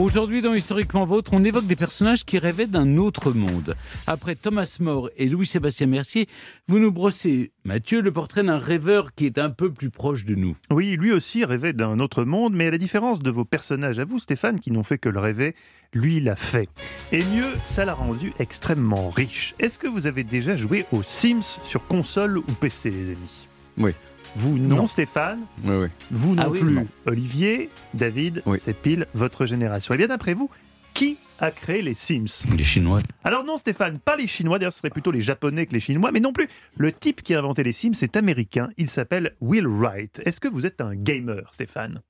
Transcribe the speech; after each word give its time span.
Aujourd'hui, 0.00 0.40
dans 0.40 0.54
Historiquement 0.54 1.04
Vôtre, 1.04 1.32
on 1.34 1.44
évoque 1.44 1.66
des 1.66 1.76
personnages 1.76 2.24
qui 2.24 2.38
rêvaient 2.38 2.66
d'un 2.66 2.96
autre 2.96 3.32
monde. 3.32 3.74
Après 4.06 4.34
Thomas 4.34 4.78
More 4.80 5.10
et 5.18 5.28
Louis-Sébastien 5.28 5.88
Mercier, 5.88 6.26
vous 6.68 6.78
nous 6.78 6.90
brossez, 6.90 7.52
Mathieu, 7.64 8.00
le 8.00 8.10
portrait 8.10 8.42
d'un 8.42 8.56
rêveur 8.56 9.14
qui 9.14 9.26
est 9.26 9.36
un 9.36 9.50
peu 9.50 9.70
plus 9.70 9.90
proche 9.90 10.24
de 10.24 10.34
nous. 10.34 10.56
Oui, 10.70 10.96
lui 10.96 11.12
aussi 11.12 11.44
rêvait 11.44 11.74
d'un 11.74 12.00
autre 12.00 12.24
monde, 12.24 12.54
mais 12.54 12.68
à 12.68 12.70
la 12.70 12.78
différence 12.78 13.20
de 13.20 13.30
vos 13.30 13.44
personnages 13.44 13.98
à 13.98 14.04
vous, 14.04 14.18
Stéphane, 14.18 14.58
qui 14.58 14.70
n'ont 14.70 14.84
fait 14.84 14.96
que 14.96 15.10
le 15.10 15.20
rêver, 15.20 15.54
lui 15.92 16.18
l'a 16.18 16.34
fait. 16.34 16.70
Et 17.12 17.22
mieux, 17.22 17.52
ça 17.66 17.84
l'a 17.84 17.92
rendu 17.92 18.32
extrêmement 18.38 19.10
riche. 19.10 19.54
Est-ce 19.58 19.78
que 19.78 19.86
vous 19.86 20.06
avez 20.06 20.24
déjà 20.24 20.56
joué 20.56 20.86
aux 20.92 21.02
Sims 21.02 21.60
sur 21.62 21.86
console 21.86 22.38
ou 22.38 22.52
PC, 22.58 22.88
les 22.90 23.10
amis? 23.10 23.48
Oui. 23.76 23.92
Vous 24.36 24.58
non, 24.58 24.76
Non. 24.76 24.86
Stéphane 24.86 25.40
Oui, 25.64 25.74
oui. 25.76 25.86
Vous 26.10 26.34
non 26.34 26.42
Ah 26.46 26.48
oui, 26.50 26.60
plus. 26.60 26.72
non. 26.74 26.86
Olivier, 27.06 27.70
David, 27.94 28.42
Oui. 28.46 28.58
c'est 28.60 28.74
pile 28.74 29.06
votre 29.14 29.44
génération. 29.46 29.94
Et 29.94 29.96
bien 29.96 30.06
d'après 30.08 30.34
vous, 30.34 30.48
qui 30.94 31.18
a 31.40 31.50
créé 31.50 31.82
les 31.82 31.94
Sims? 31.94 32.46
Les 32.56 32.62
Chinois. 32.64 33.00
alors 33.24 33.44
non 33.44 33.56
Stéphane, 33.56 33.98
pas 33.98 34.16
les 34.16 34.26
Chinois, 34.26 34.58
d'ailleurs 34.58 34.72
ce 34.72 34.78
serait 34.80 34.90
plutôt 34.90 35.10
les 35.10 35.20
Japonais 35.22 35.66
que 35.66 35.72
les 35.72 35.80
Chinois, 35.80 36.12
mais 36.12 36.20
non 36.20 36.32
plus. 36.32 36.48
Le 36.76 36.92
type 36.92 37.22
qui 37.22 37.34
a 37.34 37.38
inventé 37.38 37.62
les 37.62 37.72
Sims 37.72 37.92
est 38.02 38.16
américain, 38.16 38.68
il 38.76 38.90
s'appelle 38.90 39.34
Will 39.40 39.66
Wright. 39.66 40.20
Est-ce 40.24 40.38
que 40.40 40.48
vous 40.48 40.66
êtes 40.66 40.80
un 40.80 40.94
gamer 40.94 41.42
Stéphane? 41.52 42.00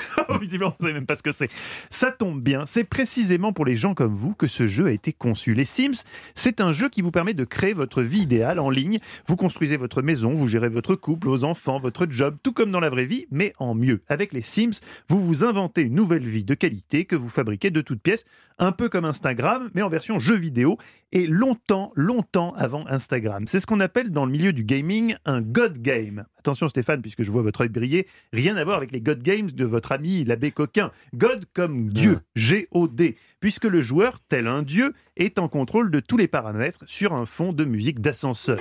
Visiblement, 0.40 0.74
vous 0.78 0.86
savez 0.86 0.94
même 0.94 1.06
pas 1.06 1.14
ce 1.14 1.22
que 1.22 1.32
c'est. 1.32 1.50
Ça 1.90 2.12
tombe 2.12 2.40
bien, 2.40 2.66
c'est 2.66 2.84
précisément 2.84 3.52
pour 3.52 3.64
les 3.64 3.76
gens 3.76 3.94
comme 3.94 4.14
vous 4.14 4.34
que 4.34 4.46
ce 4.46 4.66
jeu 4.66 4.86
a 4.86 4.90
été 4.90 5.12
conçu. 5.12 5.54
Les 5.54 5.64
Sims, 5.64 6.04
c'est 6.34 6.60
un 6.60 6.72
jeu 6.72 6.88
qui 6.88 7.02
vous 7.02 7.10
permet 7.10 7.34
de 7.34 7.44
créer 7.44 7.72
votre 7.72 8.02
vie 8.02 8.20
idéale 8.20 8.58
en 8.58 8.70
ligne. 8.70 8.98
Vous 9.26 9.36
construisez 9.36 9.76
votre 9.76 10.02
maison, 10.02 10.32
vous 10.32 10.48
gérez 10.48 10.68
votre 10.68 10.94
couple, 10.94 11.28
vos 11.28 11.44
enfants, 11.44 11.78
votre 11.80 12.06
job, 12.08 12.36
tout 12.42 12.52
comme 12.52 12.70
dans 12.70 12.80
la 12.80 12.90
vraie 12.90 13.06
vie, 13.06 13.26
mais 13.30 13.52
en 13.58 13.74
mieux. 13.74 14.02
Avec 14.08 14.32
les 14.32 14.42
Sims, 14.42 14.80
vous 15.08 15.20
vous 15.20 15.44
inventez 15.44 15.82
une 15.82 15.94
nouvelle 15.94 16.28
vie 16.28 16.44
de 16.44 16.54
qualité 16.54 17.04
que 17.04 17.16
vous 17.16 17.28
fabriquez 17.28 17.70
de 17.70 17.80
toutes 17.80 18.02
pièces, 18.02 18.24
un 18.58 18.72
peu 18.72 18.88
comme 18.88 19.04
Instagram, 19.04 19.70
mais 19.74 19.82
en 19.82 19.88
version 19.88 20.18
jeu 20.18 20.36
vidéo, 20.36 20.78
et 21.12 21.26
longtemps, 21.26 21.92
longtemps 21.94 22.54
avant 22.56 22.86
Instagram. 22.88 23.46
C'est 23.46 23.60
ce 23.60 23.66
qu'on 23.66 23.80
appelle 23.80 24.10
dans 24.10 24.24
le 24.24 24.32
milieu 24.32 24.52
du 24.52 24.64
gaming 24.64 25.14
un 25.24 25.40
God 25.40 25.78
Game. 25.80 26.24
Attention 26.38 26.68
Stéphane, 26.68 27.02
puisque 27.02 27.22
je 27.22 27.30
vois 27.30 27.42
votre 27.42 27.60
œil 27.60 27.68
briller, 27.68 28.06
rien 28.32 28.56
à 28.56 28.64
voir 28.64 28.78
avec 28.78 28.92
les 28.92 29.00
God 29.00 29.22
Games 29.22 29.50
de 29.50 29.64
votre 29.64 29.92
ami 29.92 30.24
l'abbé 30.24 30.50
Coquin. 30.50 30.90
God 31.14 31.44
comme 31.52 31.90
Dieu, 31.90 32.20
G-O-D, 32.34 33.16
puisque 33.40 33.64
le 33.64 33.82
joueur, 33.82 34.18
tel 34.28 34.46
un 34.46 34.62
dieu, 34.62 34.94
est 35.16 35.38
en 35.38 35.48
contrôle 35.48 35.90
de 35.90 36.00
tous 36.00 36.16
les 36.16 36.28
paramètres 36.28 36.80
sur 36.86 37.12
un 37.12 37.26
fond 37.26 37.52
de 37.52 37.64
musique 37.64 38.00
d'ascenseur. 38.00 38.60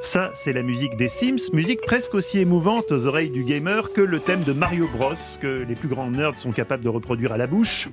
Ça, 0.00 0.30
c'est 0.34 0.52
la 0.52 0.62
musique 0.62 0.96
des 0.96 1.08
Sims, 1.08 1.52
musique 1.52 1.80
presque 1.80 2.14
aussi 2.14 2.38
émouvante 2.38 2.92
aux 2.92 3.06
oreilles 3.06 3.30
du 3.30 3.42
gamer 3.42 3.92
que 3.92 4.00
le 4.00 4.20
thème 4.20 4.42
de 4.44 4.52
Mario 4.52 4.88
Bros, 4.96 5.14
que 5.40 5.64
les 5.68 5.74
plus 5.74 5.88
grands 5.88 6.08
nerds 6.08 6.38
sont 6.38 6.52
capables 6.52 6.84
de 6.84 6.88
reproduire 6.88 7.32
à 7.32 7.36
la 7.36 7.48
bouche. 7.48 7.88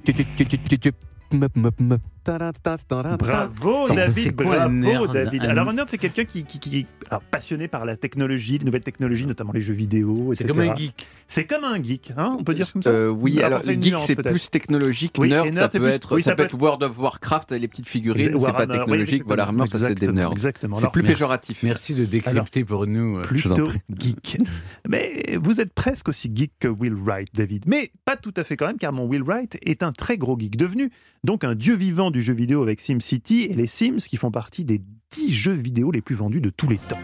Bravo 3.17 3.87
David, 3.93 4.35
bravo 4.35 5.07
David. 5.07 5.43
Alors 5.43 5.69
un 5.69 5.73
nerd 5.73 5.89
c'est 5.89 5.97
quelqu'un 5.97 6.25
qui, 6.25 6.43
qui, 6.43 6.59
qui 6.59 6.79
est 6.79 6.85
alors, 7.09 7.21
passionné 7.21 7.67
par 7.67 7.85
la 7.85 7.95
technologie, 7.97 8.57
les 8.57 8.65
nouvelles 8.65 8.81
technologies, 8.83 9.27
notamment 9.27 9.51
les 9.53 9.61
jeux 9.61 9.73
vidéo, 9.73 10.33
C'est 10.35 10.47
comme 10.47 10.59
un 10.61 10.75
geek. 10.75 11.07
C'est 11.27 11.45
comme 11.45 11.63
un 11.63 11.81
geek, 11.81 12.13
hein, 12.17 12.35
on 12.39 12.43
peut 12.43 12.53
dire 12.53 12.71
comme 12.71 12.81
ça. 12.83 12.89
Euh, 12.89 13.09
oui, 13.09 13.41
alors 13.41 13.61
une 13.67 13.81
geek 13.81 13.99
c'est 13.99 14.15
plus 14.15 14.49
technologique, 14.49 15.13
Oui, 15.19 15.29
nerd, 15.29 15.45
nerd, 15.45 15.55
ça 15.55 15.69
c'est 15.71 15.79
peut 15.79 15.85
plus- 15.85 15.93
être 15.93 16.15
oui, 16.15 16.21
ça 16.21 16.31
ça 16.31 16.35
peut 16.35 16.43
peut 16.43 16.55
être 16.55 16.59
World 16.61 16.83
of 16.83 16.97
Warcraft, 16.99 17.51
les 17.51 17.67
petites 17.67 17.87
figurines, 17.87 18.37
c'est 18.39 18.51
pas 18.53 18.65
oui, 18.65 18.67
technologique. 18.77 19.23
voilà, 19.25 19.49
ça 19.67 19.79
c'est 19.79 19.95
des 19.95 20.07
nerds. 20.07 20.31
Exactement. 20.31 20.75
C'est 20.75 20.81
Alors, 20.83 20.91
plus 20.91 21.01
merci. 21.03 21.15
péjoratif. 21.15 21.63
Merci 21.63 21.95
de 21.95 22.05
décrypter 22.05 22.63
pour 22.63 22.87
nous. 22.87 23.17
euh, 23.17 23.21
plutôt 23.21 23.69
geek. 23.99 24.39
Mais 24.87 25.37
vous 25.41 25.59
êtes 25.61 25.73
presque 25.73 26.09
aussi 26.09 26.31
geek 26.33 26.51
que 26.59 26.67
Will 26.67 26.95
Wright, 26.95 27.29
David. 27.33 27.65
Mais 27.67 27.91
pas 28.03 28.15
tout 28.17 28.33
à 28.37 28.43
fait 28.43 28.57
quand 28.57 28.67
même, 28.67 28.77
car 28.77 28.93
mon 28.93 29.05
Will 29.05 29.23
Wright 29.23 29.57
est 29.63 29.83
un 29.83 29.91
très 29.91 30.17
gros 30.17 30.37
geek, 30.39 30.57
devenu 30.57 30.89
donc 31.25 31.43
un 31.43 31.55
dieu 31.55 31.75
vivant 31.75 32.11
du 32.11 32.21
jeu 32.21 32.33
vidéo 32.33 32.61
avec 32.61 32.79
SimCity 32.79 33.43
et 33.43 33.53
les 33.53 33.65
Sims 33.65 33.97
qui 33.97 34.15
font 34.15 34.31
partie 34.31 34.63
des 34.63 34.81
10 35.11 35.31
jeux 35.31 35.53
vidéo 35.53 35.91
les 35.91 36.01
plus 36.01 36.15
vendus 36.15 36.41
de 36.41 36.49
tous 36.49 36.69
les 36.69 36.77
temps. 36.77 36.99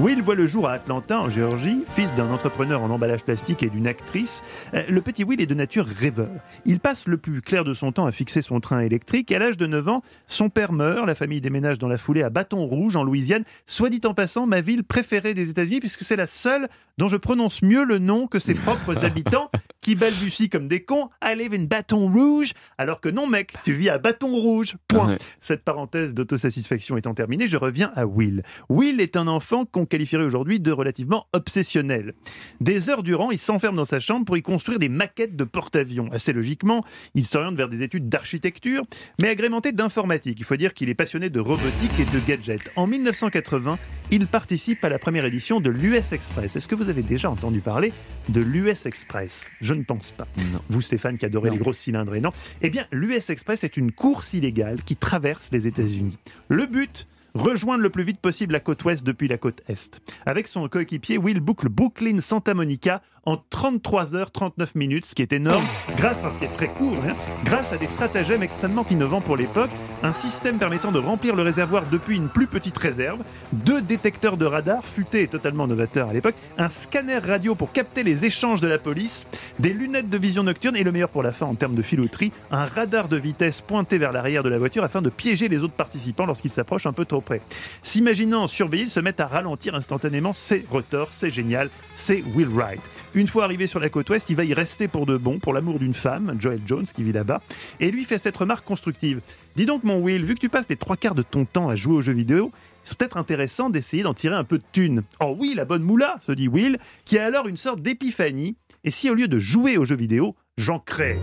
Will 0.00 0.22
voit 0.22 0.34
le 0.34 0.46
jour 0.46 0.66
à 0.66 0.72
Atlanta, 0.72 1.20
en 1.20 1.28
Géorgie, 1.28 1.84
fils 1.94 2.14
d'un 2.14 2.30
entrepreneur 2.30 2.82
en 2.82 2.90
emballage 2.90 3.22
plastique 3.22 3.62
et 3.62 3.68
d'une 3.68 3.86
actrice. 3.86 4.42
Euh, 4.74 4.82
Le 4.88 5.00
petit 5.02 5.24
Will 5.24 5.40
est 5.40 5.46
de 5.46 5.54
nature 5.54 5.86
rêveur. 5.86 6.30
Il 6.64 6.80
passe 6.80 7.06
le 7.06 7.18
plus 7.18 7.42
clair 7.42 7.64
de 7.64 7.74
son 7.74 7.92
temps 7.92 8.06
à 8.06 8.12
fixer 8.12 8.40
son 8.40 8.60
train 8.60 8.80
électrique. 8.80 9.30
À 9.30 9.38
l'âge 9.38 9.58
de 9.58 9.66
9 9.66 9.88
ans, 9.88 10.02
son 10.26 10.48
père 10.48 10.72
meurt, 10.72 11.06
la 11.06 11.14
famille 11.14 11.40
déménage 11.40 11.78
dans 11.78 11.88
la 11.88 11.98
foulée 11.98 12.22
à 12.22 12.30
Bâton 12.30 12.64
Rouge, 12.64 12.96
en 12.96 13.04
Louisiane. 13.04 13.44
Soit 13.66 13.90
dit 13.90 14.00
en 14.04 14.14
passant, 14.14 14.46
ma 14.46 14.62
ville 14.62 14.82
préférée 14.82 15.34
des 15.34 15.50
États-Unis, 15.50 15.80
puisque 15.80 16.02
c'est 16.02 16.16
la 16.16 16.26
seule 16.26 16.68
dont 16.96 17.08
je 17.08 17.18
prononce 17.18 17.62
mieux 17.62 17.84
le 17.84 17.98
nom 17.98 18.26
que 18.26 18.38
ses 18.38 18.54
propres 18.54 19.04
habitants, 19.04 19.50
qui 19.90 19.96
balbutient 19.96 20.46
comme 20.46 20.68
des 20.68 20.84
cons. 20.84 21.08
I 21.20 21.34
live 21.36 21.52
in 21.52 21.64
Bâton 21.64 22.12
Rouge, 22.12 22.52
alors 22.78 23.00
que 23.00 23.08
non, 23.08 23.26
mec, 23.26 23.54
tu 23.64 23.72
vis 23.72 23.88
à 23.88 23.98
Bâton 23.98 24.36
Rouge. 24.36 24.76
Point. 24.86 25.08
Ouais. 25.08 25.18
Cette 25.40 25.64
parenthèse 25.64 26.14
d'autosatisfaction 26.14 26.96
étant 26.96 27.12
terminée, 27.12 27.48
je 27.48 27.56
reviens 27.56 27.90
à 27.96 28.06
Will. 28.06 28.44
Will 28.68 29.00
est 29.00 29.16
un 29.16 29.26
enfant 29.26 29.64
qu'on 29.64 29.86
qualifierait 29.86 30.22
aujourd'hui 30.22 30.60
de 30.60 30.70
relativement 30.70 31.26
obsessionnel. 31.32 32.14
Des 32.60 32.88
heures 32.88 33.02
durant, 33.02 33.32
il 33.32 33.38
s'enferme 33.38 33.74
dans 33.74 33.84
sa 33.84 33.98
chambre 33.98 34.24
pour 34.24 34.36
y 34.36 34.42
construire 34.42 34.78
des 34.78 34.88
maquettes 34.88 35.34
de 35.34 35.42
porte-avions. 35.42 36.08
Assez 36.12 36.32
logiquement, 36.32 36.84
il 37.16 37.26
s'oriente 37.26 37.56
vers 37.56 37.68
des 37.68 37.82
études 37.82 38.08
d'architecture, 38.08 38.84
mais 39.20 39.28
agrémentées 39.28 39.72
d'informatique. 39.72 40.38
Il 40.38 40.44
faut 40.44 40.54
dire 40.54 40.72
qu'il 40.72 40.88
est 40.88 40.94
passionné 40.94 41.30
de 41.30 41.40
robotique 41.40 41.98
et 41.98 42.04
de 42.04 42.24
gadgets. 42.24 42.70
En 42.76 42.86
1980, 42.86 43.76
il 44.12 44.28
participe 44.28 44.84
à 44.84 44.88
la 44.88 45.00
première 45.00 45.24
édition 45.24 45.60
de 45.60 45.70
l'US 45.70 46.12
Express. 46.12 46.54
Est-ce 46.54 46.68
que 46.68 46.76
vous 46.76 46.90
avez 46.90 47.02
déjà 47.02 47.28
entendu 47.28 47.58
parler 47.58 47.92
de 48.28 48.40
l'US 48.40 48.86
Express? 48.86 49.50
Je 49.60 49.74
ne 49.74 49.79
pense 49.84 50.12
pas. 50.12 50.26
Non. 50.52 50.60
Vous, 50.68 50.80
Stéphane, 50.80 51.18
qui 51.18 51.26
adorez 51.26 51.48
Non. 51.50 51.54
les 51.56 51.60
grosses 51.60 51.78
cylindrées, 51.78 52.20
non 52.20 52.30
Eh 52.62 52.70
bien, 52.70 52.86
l'US 52.92 53.30
Express 53.30 53.64
est 53.64 53.76
une 53.76 53.92
course 53.92 54.34
illégale 54.34 54.82
qui 54.82 54.96
traverse 54.96 55.48
les 55.52 55.66
États-Unis. 55.66 56.18
Le 56.48 56.66
but 56.66 57.06
Rejoindre 57.32 57.84
le 57.84 57.90
plus 57.90 58.02
vite 58.02 58.18
possible 58.18 58.52
la 58.54 58.58
côte 58.58 58.82
ouest 58.84 59.04
depuis 59.04 59.28
la 59.28 59.38
côte 59.38 59.62
est. 59.68 60.00
Avec 60.26 60.48
son 60.48 60.68
coéquipier, 60.68 61.16
Will 61.16 61.38
boucle 61.38 61.68
Brooklyn-Santa 61.68 62.54
Monica 62.54 63.02
en 63.26 63.36
33 63.50 64.16
heures 64.16 64.30
39 64.30 64.74
minutes, 64.74 65.06
ce 65.06 65.14
qui 65.14 65.22
est 65.22 65.32
énorme, 65.32 65.64
grâce, 65.96 66.16
parce 66.22 66.38
qu'il 66.38 66.46
est 66.46 66.56
très 66.56 66.68
court, 66.68 66.96
hein, 67.06 67.14
grâce 67.44 67.72
à 67.72 67.76
des 67.76 67.86
stratagèmes 67.86 68.42
extrêmement 68.42 68.86
innovants 68.90 69.20
pour 69.20 69.36
l'époque, 69.36 69.70
un 70.02 70.12
système 70.12 70.58
permettant 70.58 70.92
de 70.92 70.98
remplir 70.98 71.36
le 71.36 71.42
réservoir 71.42 71.84
depuis 71.90 72.16
une 72.16 72.28
plus 72.28 72.46
petite 72.46 72.78
réserve, 72.78 73.20
deux 73.52 73.82
détecteurs 73.82 74.36
de 74.36 74.46
radar, 74.46 74.84
futés 74.84 75.22
et 75.22 75.28
totalement 75.28 75.66
novateurs 75.66 76.08
à 76.08 76.12
l'époque, 76.12 76.34
un 76.58 76.70
scanner 76.70 77.18
radio 77.18 77.54
pour 77.54 77.72
capter 77.72 78.02
les 78.02 78.24
échanges 78.24 78.60
de 78.60 78.68
la 78.68 78.78
police, 78.78 79.26
des 79.58 79.72
lunettes 79.72 80.08
de 80.08 80.18
vision 80.18 80.42
nocturne 80.42 80.76
et 80.76 80.84
le 80.84 80.92
meilleur 80.92 81.10
pour 81.10 81.22
la 81.22 81.32
fin 81.32 81.46
en 81.46 81.54
termes 81.54 81.74
de 81.74 81.82
filouterie, 81.82 82.32
un 82.50 82.64
radar 82.64 83.08
de 83.08 83.16
vitesse 83.16 83.60
pointé 83.60 83.98
vers 83.98 84.12
l'arrière 84.12 84.42
de 84.42 84.48
la 84.48 84.58
voiture 84.58 84.84
afin 84.84 85.02
de 85.02 85.10
piéger 85.10 85.48
les 85.48 85.62
autres 85.62 85.74
participants 85.74 86.26
lorsqu'ils 86.26 86.50
s'approchent 86.50 86.86
un 86.86 86.92
peu 86.92 87.04
trop 87.04 87.20
près. 87.20 87.42
S'imaginant 87.82 88.46
surveiller, 88.46 88.84
ils 88.84 88.90
se 88.90 89.00
mettent 89.00 89.20
à 89.20 89.26
ralentir 89.26 89.74
instantanément, 89.74 90.32
c'est 90.34 90.64
retors, 90.70 91.08
c'est 91.10 91.30
génial, 91.30 91.70
c'est 91.94 92.22
Will 92.34 92.48
Wright. 92.48 92.80
Une 93.14 93.26
fois 93.26 93.42
arrivé 93.42 93.66
sur 93.66 93.80
la 93.80 93.88
côte 93.88 94.08
ouest, 94.10 94.30
il 94.30 94.36
va 94.36 94.44
y 94.44 94.54
rester 94.54 94.86
pour 94.86 95.04
de 95.04 95.16
bon, 95.16 95.40
pour 95.40 95.52
l'amour 95.52 95.80
d'une 95.80 95.94
femme, 95.94 96.36
Joel 96.38 96.60
Jones, 96.64 96.86
qui 96.86 97.02
vit 97.02 97.12
là-bas, 97.12 97.42
et 97.80 97.90
lui 97.90 98.04
fait 98.04 98.18
cette 98.18 98.36
remarque 98.36 98.64
constructive. 98.64 99.20
Dis 99.56 99.66
donc 99.66 99.82
mon 99.82 99.98
Will, 99.98 100.24
vu 100.24 100.34
que 100.34 100.40
tu 100.40 100.48
passes 100.48 100.68
les 100.68 100.76
trois 100.76 100.96
quarts 100.96 101.16
de 101.16 101.22
ton 101.22 101.44
temps 101.44 101.68
à 101.68 101.74
jouer 101.74 101.94
aux 101.94 102.02
jeux 102.02 102.12
vidéo, 102.12 102.52
c'est 102.84 102.96
peut-être 102.96 103.16
intéressant 103.16 103.68
d'essayer 103.68 104.04
d'en 104.04 104.14
tirer 104.14 104.36
un 104.36 104.44
peu 104.44 104.58
de 104.58 104.64
thunes. 104.72 105.02
Oh 105.20 105.34
oui, 105.36 105.54
la 105.56 105.64
bonne 105.64 105.82
moula, 105.82 106.18
se 106.24 106.30
dit 106.30 106.46
Will, 106.46 106.78
qui 107.04 107.18
a 107.18 107.26
alors 107.26 107.48
une 107.48 107.56
sorte 107.56 107.82
d'épiphanie. 107.82 108.56
Et 108.84 108.92
si 108.92 109.10
au 109.10 109.14
lieu 109.14 109.26
de 109.26 109.40
jouer 109.40 109.76
aux 109.76 109.84
jeux 109.84 109.96
vidéo, 109.96 110.36
j'en 110.56 110.78
crée 110.78 111.18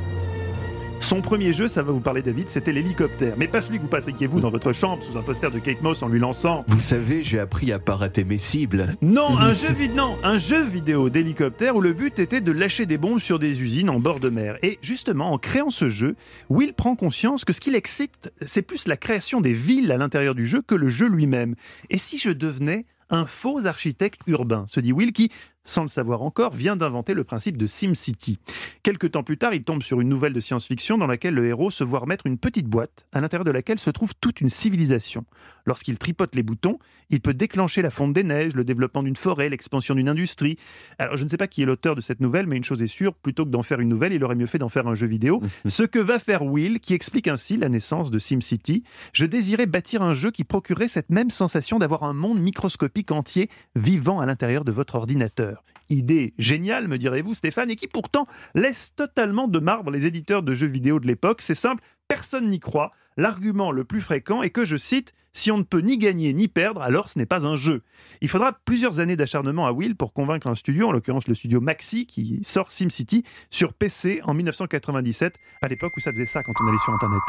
son 1.07 1.21
premier 1.21 1.53
jeu, 1.53 1.69
ça 1.69 1.83
va 1.83 1.93
vous 1.93 2.01
parler 2.01 2.21
David, 2.21 2.49
c'était 2.49 2.73
l'hélicoptère. 2.73 3.35
Mais 3.37 3.47
pas 3.47 3.61
celui 3.61 3.77
que 3.77 3.83
vous 3.83 3.87
patriquez-vous 3.87 4.41
dans 4.41 4.49
votre 4.49 4.73
chambre 4.73 5.01
sous 5.09 5.17
un 5.17 5.21
poster 5.21 5.49
de 5.49 5.57
Kate 5.59 5.81
Moss 5.81 6.03
en 6.03 6.09
lui 6.09 6.19
lançant. 6.19 6.65
Vous 6.67 6.81
savez, 6.81 7.23
j'ai 7.23 7.39
appris 7.39 7.71
à 7.71 7.79
pas 7.79 7.95
rater 7.95 8.25
mes 8.25 8.37
cibles. 8.37 8.87
Non, 9.01 9.37
un 9.37 9.53
jeu, 9.53 9.69
vid- 9.69 9.93
non, 9.95 10.17
un 10.21 10.37
jeu 10.37 10.61
vidéo 10.65 11.09
d'hélicoptère 11.09 11.77
où 11.77 11.81
le 11.81 11.93
but 11.93 12.19
était 12.19 12.41
de 12.41 12.51
lâcher 12.51 12.85
des 12.85 12.97
bombes 12.97 13.19
sur 13.19 13.39
des 13.39 13.61
usines 13.61 13.89
en 13.89 14.01
bord 14.01 14.19
de 14.19 14.29
mer. 14.29 14.57
Et 14.63 14.79
justement, 14.81 15.31
en 15.31 15.37
créant 15.37 15.69
ce 15.69 15.87
jeu, 15.87 16.17
Will 16.49 16.73
prend 16.73 16.97
conscience 16.97 17.45
que 17.45 17.53
ce 17.53 17.61
qui 17.61 17.71
l'excite, 17.71 18.33
c'est 18.45 18.61
plus 18.61 18.85
la 18.85 18.97
création 18.97 19.39
des 19.39 19.53
villes 19.53 19.93
à 19.93 19.97
l'intérieur 19.97 20.35
du 20.35 20.45
jeu 20.45 20.61
que 20.61 20.75
le 20.75 20.89
jeu 20.89 21.07
lui-même. 21.07 21.55
Et 21.89 21.97
si 21.97 22.17
je 22.17 22.31
devenais 22.31 22.85
un 23.09 23.25
faux 23.25 23.65
architecte 23.65 24.19
urbain, 24.27 24.65
se 24.67 24.81
dit 24.81 24.91
Will, 24.91 25.13
qui 25.13 25.31
sans 25.67 25.83
le 25.83 25.87
savoir 25.89 26.21
encore, 26.21 26.53
vient 26.53 26.75
d'inventer 26.75 27.13
le 27.13 27.23
principe 27.23 27.57
de 27.57 27.67
SimCity. 27.67 28.39
Quelques 28.83 29.11
temps 29.11 29.23
plus 29.23 29.37
tard, 29.37 29.53
il 29.53 29.63
tombe 29.63 29.83
sur 29.83 30.01
une 30.01 30.09
nouvelle 30.09 30.33
de 30.33 30.39
science-fiction 30.39 30.97
dans 30.97 31.07
laquelle 31.07 31.33
le 31.33 31.45
héros 31.45 31.71
se 31.71 31.83
voit 31.83 31.99
remettre 31.99 32.25
une 32.25 32.37
petite 32.37 32.67
boîte 32.67 33.05
à 33.11 33.21
l'intérieur 33.21 33.43
de 33.43 33.51
laquelle 33.51 33.77
se 33.77 33.89
trouve 33.89 34.13
toute 34.19 34.41
une 34.41 34.49
civilisation. 34.49 35.25
Lorsqu'il 35.65 35.99
tripote 35.99 36.33
les 36.35 36.43
boutons, 36.43 36.79
il 37.09 37.19
peut 37.19 37.33
déclencher 37.33 37.81
la 37.81 37.89
fonte 37.89 38.13
des 38.13 38.23
neiges, 38.23 38.55
le 38.55 38.63
développement 38.63 39.03
d'une 39.03 39.17
forêt, 39.17 39.49
l'expansion 39.49 39.95
d'une 39.95 40.07
industrie. 40.07 40.57
Alors 40.97 41.17
je 41.17 41.25
ne 41.25 41.29
sais 41.29 41.37
pas 41.37 41.47
qui 41.47 41.61
est 41.61 41.65
l'auteur 41.65 41.95
de 41.95 42.01
cette 42.01 42.21
nouvelle, 42.21 42.47
mais 42.47 42.55
une 42.55 42.63
chose 42.63 42.81
est 42.81 42.87
sûre, 42.87 43.13
plutôt 43.13 43.43
que 43.43 43.49
d'en 43.49 43.63
faire 43.63 43.81
une 43.81 43.89
nouvelle, 43.89 44.13
il 44.13 44.23
aurait 44.23 44.35
mieux 44.35 44.47
fait 44.47 44.59
d'en 44.59 44.69
faire 44.69 44.87
un 44.87 44.95
jeu 44.95 45.07
vidéo. 45.07 45.41
Ce 45.65 45.83
que 45.83 45.99
va 45.99 46.19
faire 46.19 46.45
Will, 46.45 46.79
qui 46.79 46.93
explique 46.93 47.27
ainsi 47.27 47.57
la 47.57 47.67
naissance 47.67 48.11
de 48.11 48.19
SimCity. 48.19 48.83
Je 49.11 49.25
désirais 49.25 49.65
bâtir 49.65 50.01
un 50.01 50.13
jeu 50.13 50.31
qui 50.31 50.45
procurerait 50.45 50.87
cette 50.87 51.09
même 51.09 51.29
sensation 51.29 51.79
d'avoir 51.79 52.03
un 52.03 52.13
monde 52.13 52.39
microscopique 52.39 53.11
entier 53.11 53.49
vivant 53.75 54.21
à 54.21 54.25
l'intérieur 54.25 54.63
de 54.63 54.71
votre 54.71 54.95
ordinateur. 54.95 55.56
Idée 55.89 56.33
géniale, 56.37 56.87
me 56.87 56.97
direz-vous, 56.97 57.33
Stéphane, 57.33 57.71
et 57.71 57.75
qui 57.75 57.87
pourtant 57.87 58.27
laisse 58.55 58.93
totalement 58.95 59.47
de 59.47 59.59
marbre 59.59 59.91
les 59.91 60.05
éditeurs 60.05 60.43
de 60.43 60.53
jeux 60.53 60.67
vidéo 60.67 60.99
de 60.99 61.07
l'époque. 61.07 61.41
C'est 61.41 61.55
simple, 61.55 61.83
personne 62.07 62.49
n'y 62.49 62.59
croit. 62.59 62.91
L'argument 63.15 63.71
le 63.71 63.83
plus 63.83 64.01
fréquent 64.01 64.43
est 64.43 64.49
que, 64.49 64.65
je 64.65 64.77
cite, 64.77 65.13
si 65.33 65.51
on 65.51 65.57
ne 65.57 65.63
peut 65.63 65.79
ni 65.79 65.97
gagner 65.97 66.33
ni 66.33 66.47
perdre, 66.47 66.81
alors 66.81 67.09
ce 67.09 67.17
n'est 67.17 67.25
pas 67.25 67.45
un 67.45 67.55
jeu. 67.55 67.83
Il 68.21 68.27
faudra 68.27 68.53
plusieurs 68.53 68.99
années 68.99 69.15
d'acharnement 69.15 69.65
à 69.65 69.71
Will 69.71 69.95
pour 69.95 70.13
convaincre 70.13 70.47
un 70.47 70.55
studio, 70.55 70.87
en 70.87 70.91
l'occurrence 70.91 71.27
le 71.27 71.35
studio 71.35 71.61
Maxi, 71.61 72.05
qui 72.05 72.41
sort 72.43 72.71
SimCity 72.71 73.23
sur 73.49 73.73
PC 73.73 74.19
en 74.23 74.33
1997, 74.33 75.35
à 75.61 75.67
l'époque 75.67 75.95
où 75.95 75.99
ça 75.99 76.11
faisait 76.11 76.25
ça 76.25 76.43
quand 76.43 76.53
on 76.59 76.67
allait 76.67 76.77
sur 76.79 76.93
Internet. 76.93 77.21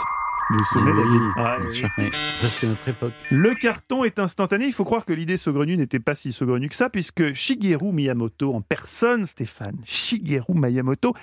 Vous 0.50 0.58
vous 0.58 0.64
souvenez 0.64 0.92
Oui, 0.92 0.98
David 1.04 1.34
bien 1.34 1.44
Ouais, 1.66 1.70
sûr. 1.74 1.88
oui. 1.98 2.10
Ça, 2.34 2.48
c'est 2.48 2.66
notre 2.66 2.88
époque. 2.88 3.12
Le 3.30 3.54
carton 3.54 4.04
est 4.04 4.18
instantané. 4.18 4.66
Il 4.66 4.72
faut 4.72 4.84
croire 4.84 5.04
que 5.04 5.12
l'idée 5.12 5.36
saugrenue 5.36 5.76
n'était 5.76 6.00
pas 6.00 6.14
si 6.14 6.32
saugrenue 6.32 6.68
que 6.68 6.74
ça, 6.74 6.88
puisque 6.88 7.32
Shigeru 7.34 7.92
Miyamoto, 7.92 8.54
en 8.54 8.60
personne, 8.62 9.26
Stéphane, 9.26 9.76
Shigeru 9.84 10.54
Miyamoto, 10.54 11.14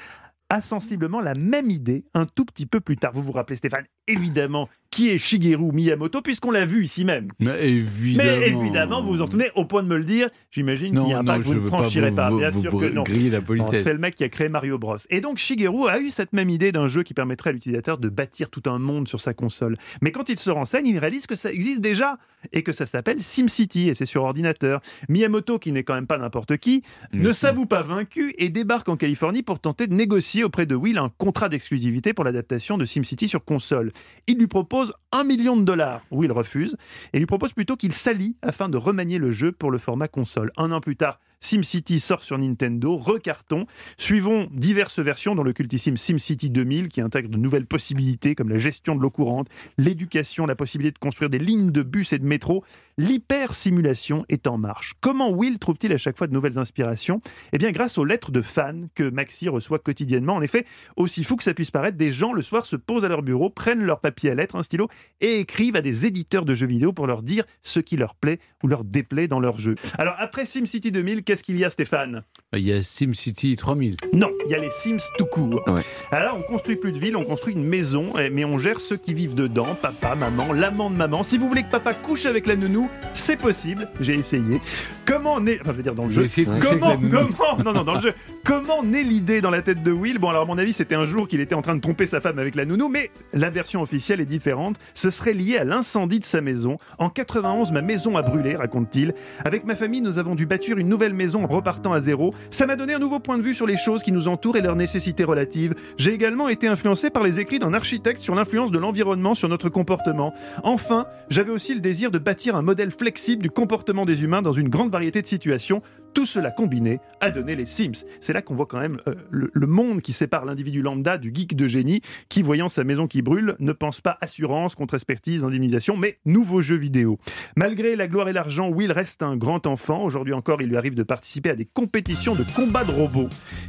a 0.50 0.62
sensiblement 0.62 1.22
la 1.22 1.34
même 1.44 1.72
idée 1.72 2.06
un 2.14 2.26
tout 2.26 2.46
petit 2.46 2.68
peu 2.68 2.80
plus 2.80 2.98
tard. 2.98 3.12
Vous 3.14 3.24
vous 3.24 3.32
rappelez, 3.32 3.56
Stéphane, 3.56 3.86
évidemment, 4.08 4.70
qui 4.96 5.10
est 5.10 5.18
Shigeru 5.18 5.74
Miyamoto, 5.74 6.22
puisqu'on 6.22 6.52
l'a 6.52 6.66
vu 6.66 6.86
ici 6.86 7.04
même. 7.04 7.28
Mais 7.40 7.70
évidemment. 7.70 8.30
Mais 8.40 8.48
évidemment, 8.48 9.04
vous 9.04 9.12
vous 9.12 9.22
en 9.22 9.26
souvenez, 9.26 9.50
au 9.56 9.66
point 9.66 9.84
de 9.84 9.90
me 9.90 9.98
le 9.98 10.06
dire, 10.06 10.30
j'imagine 10.52 10.96
qu'il 10.96 11.10
y 11.10 11.14
a 11.14 11.20
un 11.20 11.26
pas 11.26 11.38
que 11.38 11.44
vous 11.44 11.54
ne 11.56 11.60
franchirez 11.60 12.12
vous- 12.12 12.16
pas. 12.16 12.32
Bien 12.32 12.50
vous 12.50 12.62
sûr 12.62 12.72
que 12.72 12.86
non. 12.86 13.04
la 13.30 13.42
politesse. 13.42 13.84
C'est 13.84 13.92
le 13.92 14.00
mec 14.00 14.16
qui 14.16 14.24
a 14.24 14.30
créé 14.30 14.48
Mario 14.48 14.78
Bros. 14.78 14.96
Et 15.10 15.20
donc 15.20 15.38
Shigeru 15.38 15.90
a 15.90 16.00
eu 16.00 16.12
cette 16.12 16.32
même 16.32 16.50
idée 16.50 16.72
d'un 16.72 16.88
jeu 16.88 17.04
qui 17.04 17.14
permettrait 17.14 17.50
à 17.50 17.54
l'utilisateur 17.54 17.98
de 17.98 18.08
bâtir 18.08 18.50
tout 18.50 18.64
un 18.68 18.80
monde 18.80 19.10
sur 19.10 19.20
sa 19.20 19.34
console. 19.34 19.76
Mais 20.02 20.14
quand 20.14 20.30
il 20.30 20.40
se 20.40 20.50
renseigne, 20.50 20.88
il 20.88 20.98
réalise 20.98 21.28
que 21.28 21.36
ça 21.36 21.52
existe 21.52 21.82
déjà 21.82 22.18
et 22.54 22.64
que 22.64 22.72
ça 22.72 22.86
s'appelle 22.86 23.22
SimCity 23.22 23.90
et 23.90 23.96
c'est 23.96 24.06
sur 24.06 24.24
ordinateur. 24.24 24.80
Miyamoto, 25.10 25.60
qui 25.60 25.74
n'est 25.74 25.84
quand 25.84 25.96
même 25.96 26.08
pas 26.08 26.18
n'importe 26.18 26.56
qui, 26.58 26.84
ne 27.12 27.34
s'avoue 27.34 27.66
pas 27.66 27.82
vaincu 27.82 28.34
et 28.38 28.48
débarque 28.50 28.88
en 28.88 28.96
Californie 28.96 29.44
pour 29.44 29.60
tenter 29.60 29.88
de 29.88 29.94
négocier 29.94 30.44
auprès 30.46 30.66
de 30.66 30.76
Will 30.76 30.98
un 31.00 31.12
contrat 31.18 31.50
d'exclusivité 31.50 32.14
pour 32.14 32.24
l'adaptation 32.24 32.78
de 32.78 32.86
SimCity 32.86 33.28
sur 33.28 33.44
console. 33.44 33.92
Il 34.28 34.38
lui 34.38 34.48
propose 34.48 34.85
un 35.12 35.24
million 35.24 35.56
de 35.58 35.64
dollars. 35.64 36.02
Will 36.12 36.32
refuse 36.32 36.76
et 37.14 37.20
lui 37.20 37.26
propose 37.26 37.54
plutôt 37.54 37.76
qu'il 37.76 37.94
s'allie 37.94 38.36
afin 38.42 38.70
de 38.70 38.78
remanier 38.78 39.18
le 39.18 39.32
jeu 39.32 39.52
pour 39.52 39.72
le 39.72 39.78
format 39.78 40.08
console. 40.08 40.52
Un 40.58 40.72
an 40.72 40.82
plus 40.82 40.96
tard, 40.96 41.20
SimCity 41.46 42.00
sort 42.00 42.24
sur 42.24 42.40
Nintendo, 42.40 42.98
recarton. 42.98 43.68
Suivons 43.98 44.50
diverses 44.52 44.98
versions 44.98 45.36
dans 45.36 45.44
le 45.44 45.54
cultissime 45.54 45.96
SimCity 45.96 46.50
2000 46.50 46.90
qui 46.90 47.02
intègre 47.02 47.30
de 47.30 47.38
nouvelles 47.38 47.68
possibilités 47.68 48.34
comme 48.34 48.50
la 48.50 48.58
gestion 48.58 48.96
de 48.96 49.02
l'eau 49.02 49.12
courante, 49.12 49.48
l'éducation, 49.78 50.48
la 50.48 50.56
possibilité 50.56 50.96
de 50.96 51.00
construire 51.00 51.30
des 51.30 51.38
lignes 51.38 51.70
de 51.70 51.84
bus 51.84 52.14
et 52.14 52.18
de 52.18 52.26
métro. 52.26 52.64
L'hyper-simulation 52.98 54.26
est 54.28 54.48
en 54.48 54.58
marche. 54.58 54.94
Comment 55.02 55.30
Will 55.30 55.60
trouve-t-il 55.60 55.94
à 55.94 55.98
chaque 55.98 56.18
fois 56.18 56.26
de 56.26 56.34
nouvelles 56.34 56.58
inspirations? 56.58 57.22
Eh 57.54 57.60
bien, 57.60 57.72
grâce 57.72 58.00
aux 58.00 58.06
lettres 58.06 58.32
de 58.32 58.42
fans 58.42 58.88
que 58.96 59.08
Maxi 59.08 59.48
reçoit 59.48 59.78
quotidiennement. 59.78 60.34
En 60.34 60.42
effet, 60.42 60.66
aussi 60.96 61.24
fou 61.24 61.36
que 61.36 61.44
ça 61.44 61.54
puisse 61.54 61.70
paraître, 61.70 61.98
des 61.98 62.12
gens 62.12 62.34
le 62.34 62.42
soir 62.42 62.66
se 62.66 62.76
posent 62.76 63.06
à 63.06 63.10
leur 63.10 63.22
bureau, 63.22 63.52
prennent 63.52 63.84
leur 63.84 64.00
papier 64.00 64.32
à 64.32 64.36
lettres, 64.36 64.56
un 64.56 64.64
stylo 64.64 64.88
et 65.22 65.42
écrivent 65.42 65.76
à 65.76 65.82
des 65.82 66.08
éditeurs 66.08 66.46
de 66.46 66.56
jeux 66.56 66.66
vidéo 66.66 66.92
pour 66.92 67.06
leur 67.06 67.22
dire 67.22 67.44
ce 67.62 67.80
qui 67.80 67.98
leur 67.98 68.16
plaît 68.16 68.40
ou 68.64 68.68
leur 68.68 68.84
déplaît 68.84 69.28
dans 69.28 69.40
leur 69.40 69.60
jeu. 69.60 69.76
Alors, 70.00 70.16
après 70.18 70.48
SimCity 70.48 70.92
2000, 70.92 71.24
qu'est-ce 71.24 71.35
qu'il 71.44 71.58
y 71.58 71.66
a, 71.66 71.70
Stéphane 71.70 72.24
Il 72.54 72.60
y 72.60 72.72
a 72.74 72.82
SimCity 72.84 73.56
3000. 73.56 73.96
non, 74.14 74.30
il 74.46 74.52
y 74.52 74.56
a 74.56 74.60
les 74.60 74.72
Sims 74.72 75.00
tout 75.18 75.26
court. 75.26 75.62
Ouais. 75.68 75.82
Alors, 76.12 76.38
on 76.38 76.42
construit 76.42 76.76
plus 76.76 76.92
de 76.92 77.00
villes, 77.00 77.16
on 77.16 77.24
construit 77.24 77.54
une 77.54 77.66
maison, 77.66 78.14
eh, 78.20 78.30
mais 78.30 78.46
on 78.46 78.58
gère 78.58 78.80
ceux 78.82 78.98
qui 78.98 79.14
vivent 79.14 79.36
dedans, 79.36 79.68
papa, 79.82 80.16
maman, 80.16 80.54
l'amant 80.54 80.90
de 80.90 80.96
maman. 80.96 81.24
Si 81.24 81.38
vous 81.38 81.48
voulez 81.48 81.64
que 81.64 81.72
papa 81.72 81.94
couche 81.94 82.26
avec 82.26 82.48
la 82.48 82.56
nounou, 82.56 82.90
c'est 83.14 83.38
possible, 83.38 83.90
j'ai 84.00 84.16
essayé. 84.16 84.62
Comment 85.06 85.40
naît, 85.40 85.60
enfin, 85.62 85.72
je 85.72 85.78
veux 85.78 85.84
dire 85.84 85.96
dans 85.96 86.06
le 86.06 86.12
Je 86.12 86.24
jeu, 86.24 86.46
comment, 86.62 86.98
non, 86.98 87.74
non, 87.74 87.84
dans 87.84 87.96
le 87.96 88.02
jeu, 88.02 88.14
comment 88.46 88.84
naît 88.84 89.04
l'idée 89.04 89.42
dans 89.42 89.50
la 89.50 89.64
tête 89.64 89.82
de 89.82 89.92
Will? 89.92 90.20
Bon, 90.20 90.30
alors, 90.30 90.44
à 90.44 90.46
mon 90.46 90.58
avis, 90.58 90.72
c'était 90.72 90.96
un 90.96 91.06
jour 91.06 91.28
qu'il 91.28 91.42
était 91.42 91.56
en 91.56 91.62
train 91.62 91.76
de 91.76 91.82
tromper 91.82 92.06
sa 92.06 92.22
femme 92.22 92.38
avec 92.38 92.54
la 92.54 92.66
nounou, 92.66 92.88
mais 92.88 93.10
la 93.34 93.50
version 93.50 93.82
officielle 93.82 94.22
est 94.22 94.26
différente. 94.26 94.78
Ce 94.94 95.10
serait 95.10 95.34
lié 95.34 95.58
à 95.58 95.64
l'incendie 95.64 96.20
de 96.20 96.26
sa 96.26 96.42
maison. 96.42 96.78
En 97.00 97.10
91, 97.10 97.72
ma 97.72 97.82
maison 97.82 98.16
a 98.16 98.22
brûlé, 98.22 98.56
raconte-t-il. 98.56 99.14
Avec 99.44 99.66
ma 99.66 99.76
famille, 99.76 100.02
nous 100.02 100.20
avons 100.20 100.36
dû 100.36 100.46
bâtir 100.46 100.78
une 100.78 100.88
nouvelle 100.88 101.14
maison 101.14 101.44
en 101.44 101.48
repartant 101.48 101.92
à 101.92 102.00
zéro. 102.00 102.36
Ça 102.52 102.68
m'a 102.68 102.76
donné 102.76 102.94
un 102.94 103.00
nouveau 103.00 103.20
point 103.20 103.40
de 103.40 103.44
vue 103.44 103.56
sur 103.56 103.66
les 103.66 103.78
choses 103.78 104.04
qui 104.04 104.12
nous 104.12 104.28
entourent 104.28 104.58
et 104.58 104.62
leurs 104.62 104.76
nécessités 104.76 105.24
relatives. 105.24 105.74
J'ai 105.98 106.14
également 106.14 106.48
été 106.48 106.68
influencé 106.68 107.10
par 107.10 107.24
les 107.24 107.40
écrits 107.40 107.60
d'un 107.60 107.74
architecte 107.74 108.22
sur 108.22 108.36
l'influence 108.36 108.72
de 108.72 108.78
l'environnement 108.78 109.34
sur 109.34 109.50
notre 109.50 109.70
comportement. 109.70 110.34
Enfin, 110.64 111.08
j'avais 111.30 111.52
aussi 111.52 111.74
le 111.74 111.80
désir 111.82 112.12
de 112.12 112.20
bâtir 112.20 112.56
un 112.56 112.62
modèle 112.62 112.92
flexible 112.92 113.42
du 113.42 113.50
comportement 113.50 114.06
des 114.06 114.24
humains 114.24 114.44
dans 114.44 114.54
une 114.54 114.70
grande 114.70 114.92
variété 114.92 115.22
de 115.22 115.28
situations. 115.28 115.82
Tout 116.16 116.26
cela 116.26 116.50
combiné 116.50 117.02
a 117.20 117.30
donné 117.30 117.58
les 117.58 117.66
Sims. 117.66 118.06
C'est 118.22 118.32
là 118.32 118.42
qu'on 118.42 118.56
voit 118.56 118.68
quand 118.68 118.80
même 118.80 119.02
euh, 119.06 119.16
le, 119.30 119.68
monde 119.68 120.02
qui 120.02 120.14
sépare 120.14 120.46
l'individu 120.46 120.82
lambda 120.82 121.18
du 121.18 121.30
geek 121.34 121.58
de 121.58 121.68
génie 121.68 122.00
qui, 122.30 122.42
voyant 122.42 122.70
sa 122.70 122.86
maison 122.86 123.06
qui 123.06 123.22
brûle, 123.22 123.58
ne 123.60 123.74
pense 123.74 124.00
pas 124.00 124.18
assurance, 124.22 124.76
contre-expertise, 124.76 125.44
indemnisation, 125.44 125.98
mais 125.98 126.18
nouveau 126.26 126.62
jeu 126.62 126.78
vidéo. 126.78 127.20
Malgré 127.58 127.98
la 127.98 128.08
gloire 128.08 128.30
et 128.30 128.34
l'argent, 128.34 128.70
Will 128.70 128.94
reste 128.94 129.24
un 129.24 129.36
grand 129.36 129.68
enfant. 129.68 130.06
Aujourd'hui 130.06 130.32
encore, 130.32 130.62
il 130.62 130.70
lui 130.70 130.78
arrive 130.78 130.96
de 130.96 131.04
participer 131.04 131.50
à 131.50 131.56
des 131.56 131.66
compétitions 131.66 132.34
de 132.34 132.46
combat 132.56 132.86
de 132.86 132.92
robots. 132.92 133.28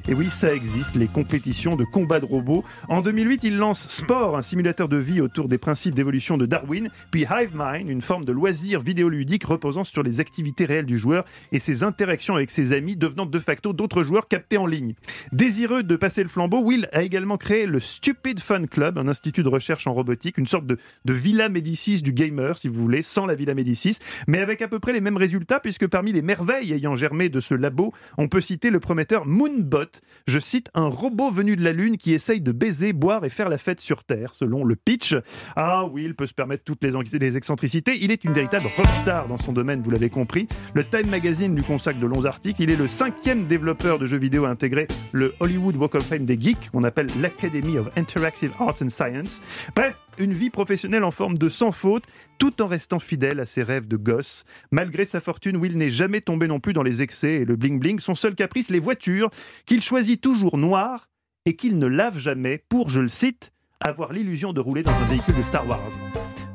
Et 0.09 0.15
oui, 0.15 0.31
ça 0.31 0.55
existe, 0.55 0.95
les 0.95 1.09
compétitions 1.09 1.75
de 1.75 1.85
combat 1.85 2.21
de 2.21 2.27
robots. 2.27 2.63
En 2.89 3.03
2008, 3.03 3.43
il 3.43 3.57
lance 3.57 3.89
Sport, 3.89 4.37
un 4.37 4.43
simulateur 4.43 4.89
de 4.89 4.99
vie 4.99 5.21
autour 5.21 5.49
des 5.49 5.59
principes 5.59 5.97
d'évolution 5.97 6.39
de 6.39 6.47
Darwin, 6.47 6.91
puis 7.11 7.23
Hive 7.23 7.57
Mind, 7.57 7.91
une 7.91 8.03
forme 8.03 8.25
de 8.25 8.31
loisir 8.31 8.81
vidéoludique 8.81 9.43
reposant 9.43 9.83
sur 9.83 10.05
les 10.05 10.21
activités 10.21 10.65
réelles 10.65 10.87
du 10.87 10.97
joueur 10.97 11.25
et 11.51 11.59
ses 11.59 11.83
interactions 11.83 12.36
avec 12.37 12.51
ses 12.51 12.73
amis, 12.73 12.97
devenant 12.97 13.27
de 13.27 13.39
facto 13.39 13.73
d'autres 13.73 14.03
joueurs 14.03 14.29
captés 14.29 14.59
en 14.59 14.67
ligne. 14.67 14.95
Désireux 15.33 15.83
de 15.83 15.97
passer 15.97 16.23
le 16.23 16.29
flambeau, 16.29 16.61
Will 16.61 16.89
a 16.93 17.03
également 17.03 17.37
créé 17.37 17.67
le 17.67 17.81
Stupid 17.81 18.41
Fun 18.41 18.67
Club, 18.67 18.99
un 18.99 19.09
institut 19.09 19.43
de 19.43 19.49
recherche 19.49 19.87
en 19.87 19.95
robotique, 19.95 20.39
une 20.39 20.47
sorte 20.47 20.67
de, 20.67 20.79
Villa 21.07 21.49
Médicis 21.49 22.03
du 22.03 22.13
gamer, 22.13 22.59
si 22.59 22.69
vous 22.69 22.81
voulez, 22.81 23.03
sans 23.03 23.27
la 23.27 23.35
Villa 23.35 23.55
Médicis, 23.55 23.99
mais 24.27 24.39
avec 24.39 24.63
à 24.63 24.69
peu 24.69 24.79
près 24.79 24.93
les 24.93 25.01
mêmes 25.01 25.17
résultats, 25.17 25.61
puisque 25.61 25.87
parmi 25.87 26.13
les 26.13 26.23
merveilles 26.23 26.73
ayant 26.73 26.95
germé 26.95 27.29
de 27.29 27.41
ce 27.41 27.55
labo, 27.55 27.93
on 28.19 28.29
peut 28.29 28.41
citer 28.41 28.71
le 28.71 28.81
prometteur 28.81 29.27
Moonbot. 29.27 30.01
Je 30.27 30.39
cite 30.39 30.71
un 30.75 30.87
robot 30.87 31.31
venu 31.31 31.57
de 31.57 31.65
la 31.65 31.73
Lune 31.73 31.97
qui 31.97 32.13
essaye 32.13 32.41
de 32.41 32.53
baiser, 32.53 32.93
boire 32.93 33.25
et 33.25 33.31
faire 33.31 33.49
la 33.49 33.59
fête 33.59 33.81
sur 33.81 34.05
Terre, 34.05 34.35
selon 34.35 34.65
le 34.65 34.77
pitch. 34.77 35.15
Ah 35.57 35.85
il 35.97 36.15
peut 36.15 36.27
se 36.27 36.35
permettre 36.35 36.65
toutes 36.65 36.85
les 36.85 37.37
excentricités. 37.37 37.99
Il 38.01 38.11
est 38.11 38.25
une 38.25 38.33
véritable 38.33 38.67
rockstar 38.77 39.29
dans 39.29 39.39
son 39.39 39.53
domaine, 39.53 39.83
vous 39.83 39.91
l'avez 39.91 40.11
compris. 40.11 40.49
Le 40.75 40.85
Time 40.85 41.09
Magazine 41.09 41.55
lui 41.55 41.65
consacre 41.65 41.99
de 41.99 42.07
longs 42.07 42.26
articles. 42.27 42.63
Il 42.63 42.71
est 42.71 42.77
le 42.77 42.89
cinquième 42.89 43.47
développeur 43.47 43.99
de 43.99 44.07
jeux 44.07 44.19
vidéo 44.19 44.45
à 44.45 44.51
intégrer 44.51 44.89
le 45.13 45.35
Hollywood 45.41 45.77
Walk 45.77 45.95
of 45.95 46.05
Fame 46.05 46.25
des 46.25 46.39
geeks, 46.39 46.71
qu'on 46.71 46.85
appelle 46.85 47.09
l'Academy 47.21 47.79
of 47.79 47.89
Interactive 47.97 48.53
Arts 48.59 48.83
and 48.83 48.91
Science. 48.91 49.41
Bref, 49.75 49.95
une 50.19 50.33
vie 50.33 50.51
professionnelle 50.51 51.05
en 51.05 51.11
forme 51.11 51.39
de 51.39 51.49
sans 51.49 51.73
faute, 51.73 52.05
tout 52.39 52.61
en 52.63 52.67
restant 52.67 52.99
fidèle 52.99 53.41
à 53.41 53.47
ses 53.47 53.63
rêves 53.63 53.89
de 53.89 53.97
gosse. 53.97 54.45
Malgré 54.71 55.05
sa 55.05 55.21
fortune, 55.21 55.57
Will 55.57 55.77
n'est 55.77 55.91
jamais 55.91 56.21
tombé 56.21 56.49
non 56.49 56.61
plus 56.61 56.73
dans 56.73 56.83
les 56.83 57.03
excès 57.03 57.35
et 57.35 57.45
le 57.45 57.57
bling-bling. 57.57 58.01
Son 58.01 58.15
seul 58.15 58.35
caprice, 58.35 58.71
les 58.71 58.81
voitures, 58.81 59.31
qu'il 59.65 59.83
choisit 59.83 60.21
toujours 60.21 60.59
noires 60.59 61.09
et 61.45 61.55
qu'il 61.55 61.79
ne 61.79 61.87
lave 61.87 62.19
jamais 62.19 62.63
pour, 62.69 62.89
je 62.91 63.01
le 63.01 63.09
cite, 63.09 63.53
avoir 63.81 64.13
l'illusion 64.13 64.53
de 64.53 64.61
rouler 64.61 64.83
dans 64.83 64.93
un 64.93 65.05
véhicule 65.05 65.37
de 65.37 65.43
Star 65.43 65.67
Wars. 65.69 65.91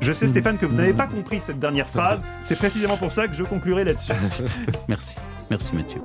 Je 0.02 0.12
sais 0.12 0.28
Stéphane 0.28 0.58
que 0.58 0.66
vous 0.66 0.76
n'avez 0.76 0.94
pas 0.94 1.08
compris 1.08 1.40
cette 1.40 1.60
dernière 1.60 1.88
phrase, 1.88 2.24
c'est 2.44 2.58
précisément 2.58 2.98
pour 2.98 3.14
ça 3.14 3.28
que 3.28 3.36
je 3.36 3.44
conclurai 3.44 3.84
là-dessus. 3.84 4.14
Merci. 4.88 5.16
Merci 5.52 5.76
Mathieu. 5.76 6.02